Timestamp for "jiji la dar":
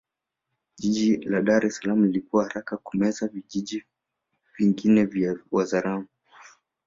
0.79-1.65